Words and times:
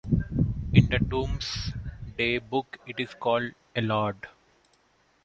In 0.73 0.87
the 0.89 0.97
Domesday 0.97 2.39
Book 2.39 2.79
it 2.87 2.99
is 2.99 3.13
called 3.13 3.51
alod. 3.75 4.15